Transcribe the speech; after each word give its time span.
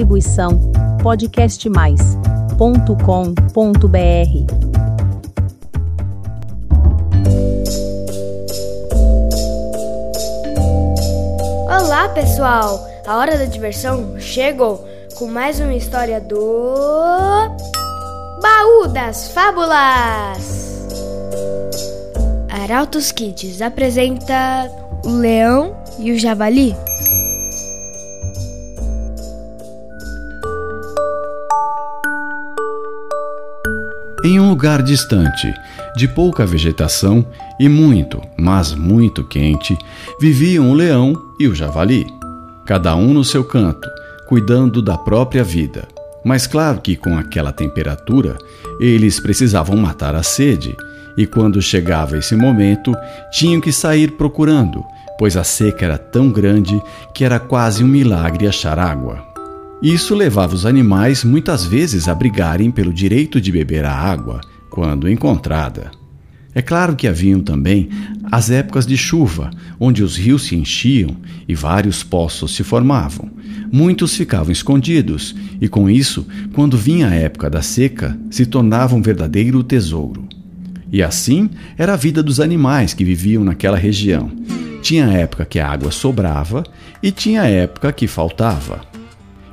Distribuição 0.00 0.58
podcastmais.com.br. 1.02 2.56
Olá, 11.68 12.08
pessoal! 12.14 12.88
A 13.06 13.18
hora 13.18 13.36
da 13.36 13.44
diversão 13.44 14.18
chegou 14.18 14.88
com 15.18 15.26
mais 15.26 15.60
uma 15.60 15.74
história 15.74 16.18
do 16.18 16.38
Baú 18.40 18.88
das 18.88 19.28
Fábulas. 19.32 20.88
Arautos 22.48 23.12
Kids 23.12 23.60
apresenta 23.60 24.70
O 25.04 25.10
Leão 25.10 25.76
e 25.98 26.10
o 26.10 26.18
Javali. 26.18 26.74
Em 34.22 34.38
um 34.38 34.50
lugar 34.50 34.82
distante, 34.82 35.50
de 35.96 36.06
pouca 36.06 36.44
vegetação 36.44 37.24
e 37.58 37.70
muito, 37.70 38.20
mas 38.38 38.74
muito 38.74 39.24
quente, 39.24 39.74
viviam 40.20 40.70
o 40.70 40.74
leão 40.74 41.14
e 41.38 41.48
o 41.48 41.54
javali, 41.54 42.06
cada 42.66 42.94
um 42.94 43.14
no 43.14 43.24
seu 43.24 43.42
canto, 43.42 43.88
cuidando 44.28 44.82
da 44.82 44.98
própria 44.98 45.42
vida. 45.42 45.88
Mas 46.22 46.46
claro 46.46 46.82
que 46.82 46.96
com 46.96 47.16
aquela 47.16 47.50
temperatura, 47.50 48.36
eles 48.78 49.18
precisavam 49.18 49.74
matar 49.78 50.14
a 50.14 50.22
sede, 50.22 50.76
e 51.16 51.24
quando 51.26 51.62
chegava 51.62 52.18
esse 52.18 52.36
momento, 52.36 52.94
tinham 53.32 53.58
que 53.58 53.72
sair 53.72 54.10
procurando, 54.18 54.84
pois 55.18 55.34
a 55.34 55.44
seca 55.44 55.86
era 55.86 55.96
tão 55.96 56.30
grande 56.30 56.78
que 57.14 57.24
era 57.24 57.40
quase 57.40 57.82
um 57.82 57.88
milagre 57.88 58.46
achar 58.46 58.78
água. 58.78 59.29
Isso 59.82 60.14
levava 60.14 60.54
os 60.54 60.66
animais 60.66 61.24
muitas 61.24 61.64
vezes 61.64 62.06
a 62.06 62.14
brigarem 62.14 62.70
pelo 62.70 62.92
direito 62.92 63.40
de 63.40 63.50
beber 63.50 63.86
a 63.86 63.92
água, 63.92 64.42
quando 64.68 65.08
encontrada. 65.08 65.90
É 66.54 66.60
claro 66.60 66.94
que 66.94 67.08
haviam 67.08 67.40
também 67.40 67.88
as 68.30 68.50
épocas 68.50 68.86
de 68.86 68.96
chuva, 68.96 69.50
onde 69.78 70.02
os 70.02 70.16
rios 70.16 70.42
se 70.42 70.54
enchiam 70.54 71.16
e 71.48 71.54
vários 71.54 72.02
poços 72.02 72.54
se 72.54 72.62
formavam. 72.62 73.30
Muitos 73.72 74.14
ficavam 74.14 74.52
escondidos, 74.52 75.34
e 75.60 75.66
com 75.66 75.88
isso, 75.88 76.26
quando 76.52 76.76
vinha 76.76 77.08
a 77.08 77.14
época 77.14 77.48
da 77.48 77.62
seca, 77.62 78.18
se 78.30 78.44
tornava 78.44 78.94
um 78.94 79.00
verdadeiro 79.00 79.62
tesouro. 79.62 80.28
E 80.92 81.02
assim 81.02 81.48
era 81.78 81.94
a 81.94 81.96
vida 81.96 82.22
dos 82.22 82.38
animais 82.38 82.92
que 82.92 83.04
viviam 83.04 83.44
naquela 83.44 83.78
região. 83.78 84.30
Tinha 84.82 85.06
época 85.06 85.46
que 85.46 85.58
a 85.58 85.70
água 85.70 85.90
sobrava 85.90 86.64
e 87.02 87.10
tinha 87.10 87.44
época 87.44 87.92
que 87.92 88.06
faltava. 88.06 88.89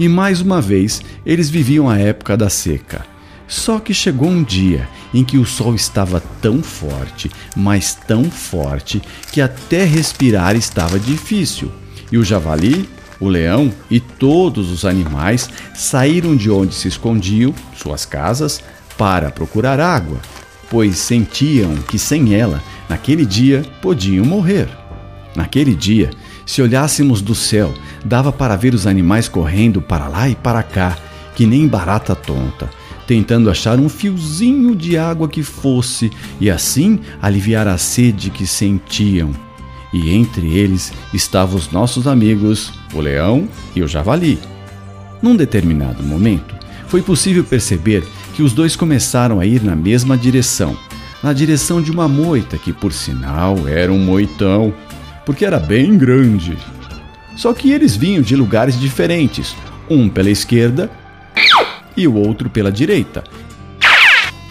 E 0.00 0.08
mais 0.08 0.40
uma 0.40 0.62
vez 0.62 1.02
eles 1.26 1.50
viviam 1.50 1.86
a 1.86 1.98
época 1.98 2.34
da 2.34 2.48
seca. 2.48 3.04
Só 3.46 3.78
que 3.78 3.92
chegou 3.92 4.30
um 4.30 4.42
dia 4.42 4.88
em 5.12 5.22
que 5.22 5.36
o 5.36 5.44
sol 5.44 5.74
estava 5.74 6.22
tão 6.40 6.62
forte, 6.62 7.30
mas 7.54 7.94
tão 7.94 8.24
forte, 8.30 9.02
que 9.30 9.42
até 9.42 9.84
respirar 9.84 10.56
estava 10.56 10.98
difícil. 10.98 11.70
E 12.10 12.16
o 12.16 12.24
javali, 12.24 12.88
o 13.20 13.28
leão 13.28 13.70
e 13.90 14.00
todos 14.00 14.70
os 14.70 14.86
animais 14.86 15.50
saíram 15.74 16.34
de 16.34 16.50
onde 16.50 16.74
se 16.74 16.88
escondiam, 16.88 17.54
suas 17.76 18.06
casas, 18.06 18.62
para 18.96 19.30
procurar 19.30 19.80
água, 19.80 20.18
pois 20.70 20.96
sentiam 20.96 21.76
que 21.76 21.98
sem 21.98 22.34
ela, 22.34 22.62
naquele 22.88 23.26
dia, 23.26 23.66
podiam 23.82 24.24
morrer. 24.24 24.66
Naquele 25.36 25.74
dia, 25.74 26.10
se 26.44 26.60
olhássemos 26.62 27.22
do 27.22 27.34
céu, 27.34 27.72
dava 28.04 28.32
para 28.32 28.56
ver 28.56 28.74
os 28.74 28.86
animais 28.86 29.28
correndo 29.28 29.80
para 29.80 30.08
lá 30.08 30.28
e 30.28 30.34
para 30.34 30.62
cá, 30.62 30.96
que 31.34 31.46
nem 31.46 31.66
barata 31.66 32.14
tonta, 32.14 32.68
tentando 33.06 33.50
achar 33.50 33.78
um 33.78 33.88
fiozinho 33.88 34.74
de 34.74 34.96
água 34.96 35.28
que 35.28 35.42
fosse 35.42 36.10
e 36.40 36.50
assim 36.50 37.00
aliviar 37.20 37.66
a 37.66 37.78
sede 37.78 38.30
que 38.30 38.46
sentiam. 38.46 39.30
E 39.92 40.10
entre 40.10 40.54
eles 40.54 40.92
estavam 41.12 41.56
os 41.56 41.70
nossos 41.72 42.06
amigos, 42.06 42.72
o 42.94 43.00
leão 43.00 43.48
e 43.74 43.82
o 43.82 43.88
javali. 43.88 44.38
Num 45.20 45.36
determinado 45.36 46.02
momento, 46.02 46.54
foi 46.86 47.02
possível 47.02 47.44
perceber 47.44 48.04
que 48.34 48.42
os 48.42 48.52
dois 48.52 48.76
começaram 48.76 49.40
a 49.40 49.46
ir 49.46 49.62
na 49.62 49.76
mesma 49.76 50.16
direção, 50.16 50.76
na 51.22 51.32
direção 51.32 51.82
de 51.82 51.90
uma 51.90 52.08
moita 52.08 52.56
que, 52.56 52.72
por 52.72 52.92
sinal, 52.92 53.68
era 53.68 53.92
um 53.92 53.98
moitão 53.98 54.72
porque 55.24 55.44
era 55.44 55.58
bem 55.58 55.96
grande. 55.96 56.56
Só 57.36 57.52
que 57.54 57.70
eles 57.70 57.96
vinham 57.96 58.22
de 58.22 58.36
lugares 58.36 58.78
diferentes, 58.78 59.56
um 59.88 60.08
pela 60.08 60.30
esquerda 60.30 60.90
e 61.96 62.06
o 62.06 62.14
outro 62.14 62.50
pela 62.50 62.70
direita. 62.70 63.24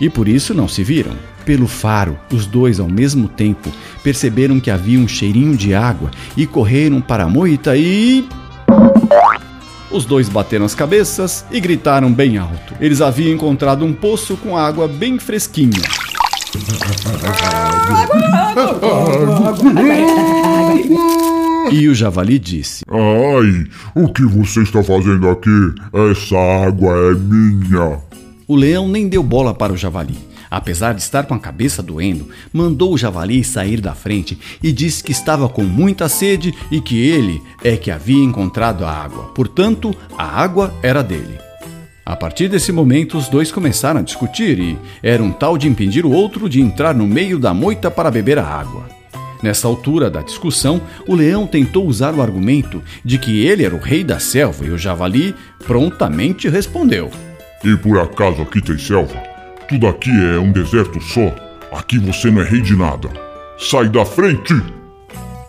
E 0.00 0.08
por 0.08 0.26
isso 0.26 0.54
não 0.54 0.66
se 0.66 0.82
viram. 0.82 1.12
Pelo 1.44 1.66
faro, 1.66 2.18
os 2.32 2.46
dois 2.46 2.78
ao 2.78 2.88
mesmo 2.88 3.28
tempo 3.28 3.70
perceberam 4.02 4.60
que 4.60 4.70
havia 4.70 4.98
um 4.98 5.08
cheirinho 5.08 5.56
de 5.56 5.74
água 5.74 6.10
e 6.36 6.46
correram 6.46 7.00
para 7.00 7.24
a 7.24 7.28
moita 7.28 7.76
e. 7.76 8.26
Os 9.90 10.04
dois 10.04 10.28
bateram 10.28 10.64
as 10.64 10.74
cabeças 10.74 11.44
e 11.50 11.60
gritaram 11.60 12.12
bem 12.12 12.38
alto. 12.38 12.74
Eles 12.80 13.00
haviam 13.00 13.34
encontrado 13.34 13.84
um 13.84 13.92
poço 13.92 14.36
com 14.36 14.56
água 14.56 14.86
bem 14.86 15.18
fresquinha. 15.18 15.82
E 21.70 21.88
o 21.88 21.94
javali 21.94 22.38
disse: 22.38 22.84
Ai, 22.90 23.66
o 23.94 24.12
que 24.12 24.24
você 24.24 24.62
está 24.62 24.82
fazendo 24.82 25.28
aqui? 25.28 25.48
Essa 26.10 26.36
água 26.66 26.92
é 26.92 27.14
minha. 27.14 28.00
O 28.48 28.56
leão 28.56 28.88
nem 28.88 29.08
deu 29.08 29.22
bola 29.22 29.54
para 29.54 29.72
o 29.72 29.76
javali. 29.76 30.18
Apesar 30.50 30.94
de 30.94 31.02
estar 31.02 31.26
com 31.26 31.34
a 31.34 31.38
cabeça 31.38 31.80
doendo, 31.80 32.28
mandou 32.52 32.92
o 32.92 32.98
javali 32.98 33.44
sair 33.44 33.80
da 33.80 33.94
frente 33.94 34.36
e 34.60 34.72
disse 34.72 35.04
que 35.04 35.12
estava 35.12 35.48
com 35.48 35.62
muita 35.62 36.08
sede 36.08 36.52
e 36.72 36.80
que 36.80 36.98
ele 36.98 37.40
é 37.62 37.76
que 37.76 37.92
havia 37.92 38.24
encontrado 38.24 38.84
a 38.84 38.90
água. 38.90 39.26
Portanto, 39.26 39.94
a 40.18 40.24
água 40.24 40.74
era 40.82 41.04
dele. 41.04 41.49
A 42.10 42.16
partir 42.16 42.48
desse 42.48 42.72
momento, 42.72 43.16
os 43.16 43.28
dois 43.28 43.52
começaram 43.52 44.00
a 44.00 44.02
discutir 44.02 44.58
e 44.58 44.76
era 45.00 45.22
um 45.22 45.30
tal 45.30 45.56
de 45.56 45.68
impedir 45.68 46.04
o 46.04 46.10
outro 46.10 46.48
de 46.48 46.60
entrar 46.60 46.92
no 46.92 47.06
meio 47.06 47.38
da 47.38 47.54
moita 47.54 47.88
para 47.88 48.10
beber 48.10 48.36
a 48.36 48.44
água. 48.44 48.88
Nessa 49.40 49.68
altura 49.68 50.10
da 50.10 50.20
discussão, 50.20 50.82
o 51.06 51.14
leão 51.14 51.46
tentou 51.46 51.86
usar 51.86 52.12
o 52.12 52.20
argumento 52.20 52.82
de 53.04 53.16
que 53.16 53.46
ele 53.46 53.64
era 53.64 53.76
o 53.76 53.78
rei 53.78 54.02
da 54.02 54.18
selva 54.18 54.66
e 54.66 54.70
o 54.70 54.76
javali 54.76 55.36
prontamente 55.64 56.48
respondeu: 56.48 57.12
E 57.64 57.76
por 57.76 58.00
acaso 58.00 58.42
aqui 58.42 58.60
tem 58.60 58.76
selva? 58.76 59.14
Tudo 59.68 59.86
aqui 59.86 60.10
é 60.10 60.36
um 60.36 60.50
deserto 60.50 61.00
só. 61.00 61.32
Aqui 61.70 61.96
você 61.96 62.28
não 62.28 62.42
é 62.42 62.44
rei 62.44 62.60
de 62.60 62.74
nada. 62.74 63.08
Sai 63.56 63.88
da 63.88 64.04
frente! 64.04 64.79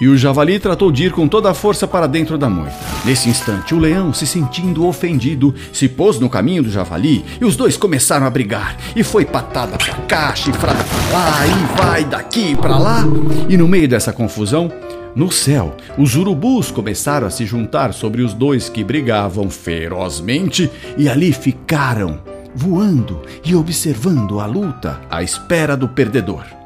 E 0.00 0.08
o 0.08 0.16
javali 0.16 0.58
tratou 0.58 0.90
de 0.90 1.04
ir 1.04 1.12
com 1.12 1.28
toda 1.28 1.50
a 1.50 1.54
força 1.54 1.86
para 1.86 2.06
dentro 2.06 2.38
da 2.38 2.48
moita. 2.48 2.74
Nesse 3.04 3.28
instante, 3.28 3.74
o 3.74 3.78
leão, 3.78 4.14
se 4.14 4.26
sentindo 4.26 4.86
ofendido, 4.86 5.54
se 5.72 5.88
pôs 5.88 6.18
no 6.18 6.30
caminho 6.30 6.62
do 6.62 6.70
javali 6.70 7.24
e 7.40 7.44
os 7.44 7.54
dois 7.54 7.76
começaram 7.76 8.26
a 8.26 8.30
brigar. 8.30 8.76
E 8.96 9.02
foi 9.02 9.26
patada 9.26 9.76
pra 9.76 9.94
cá, 10.06 10.34
chifrada 10.34 10.82
pra 10.82 11.18
lá, 11.18 11.46
e 11.46 11.76
vai 11.76 12.04
daqui 12.04 12.56
pra 12.56 12.78
lá. 12.78 13.04
E 13.48 13.56
no 13.56 13.68
meio 13.68 13.88
dessa 13.88 14.12
confusão, 14.12 14.72
no 15.14 15.30
céu, 15.30 15.76
os 15.98 16.14
urubus 16.14 16.70
começaram 16.70 17.26
a 17.26 17.30
se 17.30 17.44
juntar 17.44 17.92
sobre 17.92 18.22
os 18.22 18.32
dois 18.32 18.68
que 18.68 18.84
brigavam 18.84 19.50
ferozmente 19.50 20.70
e 20.96 21.08
ali 21.08 21.32
ficaram, 21.32 22.20
voando 22.54 23.20
e 23.44 23.54
observando 23.54 24.40
a 24.40 24.46
luta 24.46 25.00
à 25.10 25.22
espera 25.22 25.76
do 25.76 25.88
perdedor. 25.88 26.59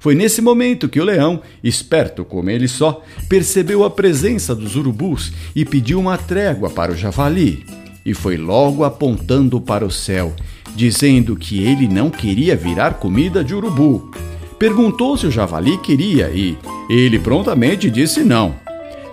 Foi 0.00 0.14
nesse 0.14 0.40
momento 0.40 0.88
que 0.88 1.00
o 1.00 1.04
leão, 1.04 1.40
esperto 1.62 2.24
como 2.24 2.50
ele 2.50 2.68
só, 2.68 3.02
percebeu 3.28 3.82
a 3.84 3.90
presença 3.90 4.54
dos 4.54 4.76
urubus 4.76 5.32
e 5.54 5.64
pediu 5.64 5.98
uma 5.98 6.16
trégua 6.16 6.70
para 6.70 6.92
o 6.92 6.96
javali. 6.96 7.64
E 8.06 8.14
foi 8.14 8.36
logo 8.36 8.84
apontando 8.84 9.60
para 9.60 9.84
o 9.84 9.90
céu, 9.90 10.34
dizendo 10.74 11.34
que 11.34 11.62
ele 11.64 11.88
não 11.88 12.10
queria 12.10 12.56
virar 12.56 12.94
comida 12.94 13.42
de 13.42 13.54
urubu. 13.54 14.10
Perguntou 14.58 15.16
se 15.16 15.26
o 15.26 15.30
javali 15.30 15.76
queria 15.78 16.30
e 16.30 16.56
ele 16.88 17.18
prontamente 17.18 17.90
disse 17.90 18.20
não. 18.24 18.54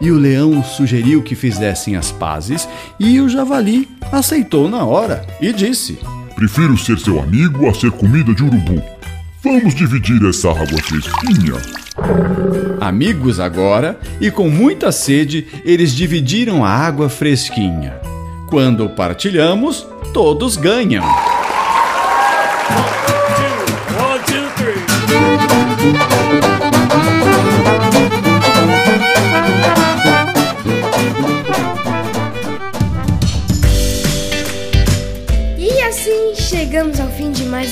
E 0.02 0.12
o 0.12 0.18
leão 0.18 0.64
sugeriu 0.64 1.24
que 1.24 1.36
fizessem 1.36 1.96
as 1.96 2.12
pazes 2.12 2.68
e 3.00 3.20
o 3.22 3.30
javali 3.30 3.88
aceitou 4.12 4.70
na 4.70 4.84
hora 4.84 5.26
e 5.42 5.54
disse: 5.54 5.98
Prefiro 6.36 6.78
ser 6.78 7.00
seu 7.00 7.20
amigo 7.20 7.70
a 7.70 7.74
ser 7.74 7.92
comida 7.92 8.34
de 8.34 8.44
urubu. 8.44 8.95
Vamos 9.46 9.76
dividir 9.76 10.28
essa 10.28 10.50
água 10.50 10.82
fresquinha. 10.82 11.54
Amigos 12.82 13.40
agora, 13.40 14.00
e 14.20 14.32
com 14.32 14.50
muita 14.50 14.92
sede, 14.92 15.46
eles 15.64 15.92
dividiram 15.92 16.66
a 16.66 16.70
água 16.72 17.10
fresquinha. 17.10 17.94
Quando 18.50 18.90
partilhamos, 18.90 19.86
todos 20.12 20.58
ganham. 20.58 21.06